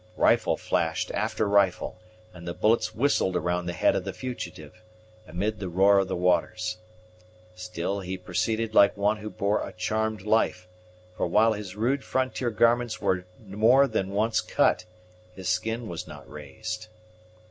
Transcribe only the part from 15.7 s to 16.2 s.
was